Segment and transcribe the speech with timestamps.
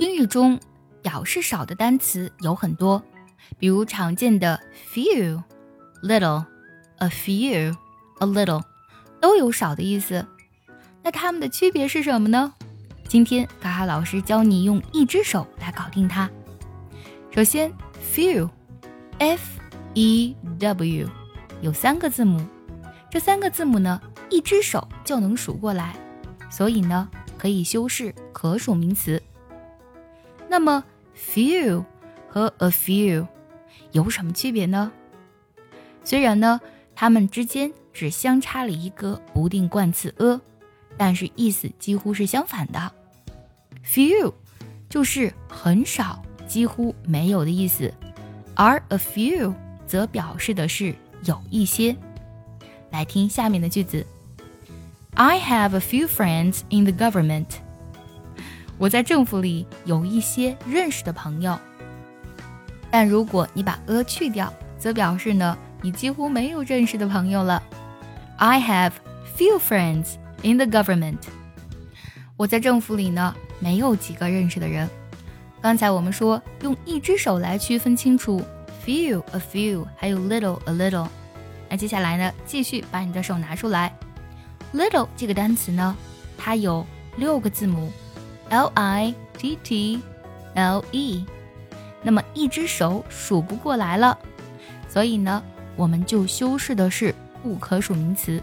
[0.00, 0.58] 英语中
[1.02, 3.02] 表示少的单词有很多，
[3.58, 4.58] 比如常见的
[4.90, 5.42] few、
[6.02, 6.42] little、
[6.96, 7.76] a few、
[8.18, 8.62] a little，
[9.20, 10.26] 都有少的意思。
[11.02, 12.54] 那它们的区别是什么呢？
[13.08, 16.30] 今天卡卡老师教你用一只手来搞定它。
[17.30, 17.70] 首先
[18.14, 19.60] ，few，f
[19.92, 21.08] e w，
[21.60, 22.40] 有三个字母，
[23.10, 25.94] 这三个字母呢，一只手就能数过来，
[26.50, 27.06] 所以呢，
[27.36, 29.22] 可以修饰可数名词。
[30.50, 30.82] 那么
[31.16, 31.84] ，few
[32.28, 33.24] 和 a few
[33.92, 34.90] 有什么区别呢？
[36.02, 36.60] 虽然呢，
[36.92, 40.40] 它们之间只相差了一个不定冠词 a，
[40.96, 42.92] 但是意思几乎是相反的。
[43.86, 44.34] few
[44.88, 47.94] 就是很少、几乎没有的意思，
[48.56, 49.54] 而 a few
[49.86, 50.92] 则表示的是
[51.26, 51.96] 有一些。
[52.90, 54.04] 来听下面的句子
[55.14, 57.46] ：I have a few friends in the government.
[58.80, 61.58] 我在政府里有一些认识的朋友，
[62.90, 67.62] 但如果你把 a 去掉，则表示呢你几乎没有认识的朋友了。
[68.38, 68.92] I have
[69.36, 71.18] few friends in the government。
[72.38, 74.88] 我在政府里呢没有几个认识的人。
[75.60, 78.42] 刚才我们说用一只手来区分清楚
[78.82, 81.06] few a few 还有 little a little。
[81.68, 83.94] 那接下来呢，继续把你的手拿出来。
[84.72, 85.94] little 这个单词呢，
[86.38, 86.86] 它有
[87.18, 87.92] 六个字母。
[88.50, 90.00] L I T T
[90.54, 91.24] L E，
[92.02, 94.18] 那么一只手数不过来了，
[94.88, 95.42] 所以呢，
[95.76, 98.42] 我们就修饰的是不可数名词。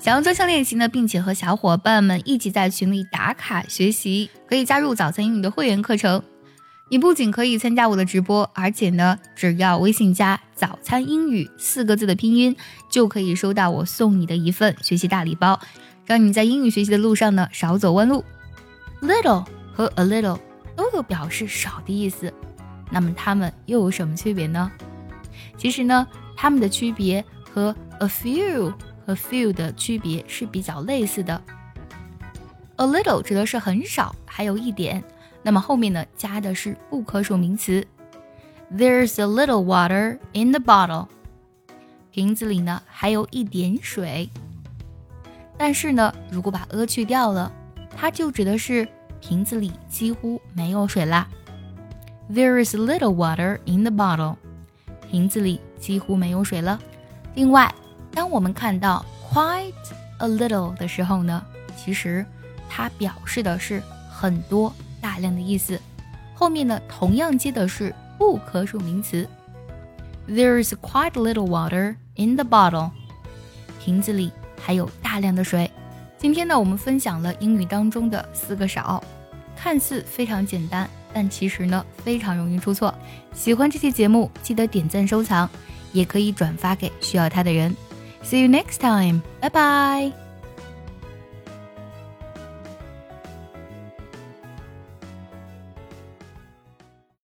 [0.00, 6.22] 想要专项练习呢，并且和小伙伴们一起在群里打卡学习，可以加入早餐英语的会员课程。
[6.90, 12.56] 你不仅可以参加我的直播，而且呢，只要微信加“早餐英语”四个字的拼音，
[12.90, 15.60] 就可以收到我送你的一份学习大礼包，
[16.06, 18.24] 让你在英语学习的路上呢少走弯路。
[19.00, 20.38] Little 和 a little
[20.74, 22.32] 都有表示少的意思，
[22.90, 24.70] 那么它们又有什么区别呢？
[25.56, 26.06] 其实呢，
[26.36, 28.74] 它们的区别和 a few
[29.06, 31.40] 和 few 的区别是比较类似的。
[32.76, 35.02] A little 指的是很少，还有一点，
[35.44, 37.86] 那么后面呢加的是不可数名词。
[38.72, 41.06] There's a little water in the bottle，
[42.10, 44.28] 瓶子里呢还有一点水。
[45.56, 47.52] 但是呢，如果把 a 去掉了。
[48.00, 48.86] 它就指的是
[49.20, 51.28] 瓶子里几乎没有水啦。
[52.30, 54.36] There is little water in the bottle。
[55.10, 56.78] 瓶子里几乎没有水了。
[57.34, 57.74] 另外，
[58.12, 59.72] 当我们看到 quite
[60.18, 61.42] a little 的时候呢，
[61.76, 62.24] 其实
[62.68, 65.80] 它表示的是很多、大量的意思。
[66.34, 69.26] 后面呢，同样接的是不可数名词。
[70.28, 72.90] There is quite a little water in the bottle。
[73.82, 74.30] 瓶子里
[74.60, 75.70] 还有大量的水。
[76.18, 79.02] 今天呢，我们分享了英语当中的四个少，
[79.56, 82.92] 看似非常简单，但其实呢非常容易出错。
[83.32, 85.48] 喜欢这期节目，记得点赞收藏，
[85.92, 87.74] 也可以转发给需要它的人。
[88.24, 90.27] See you next time，拜拜。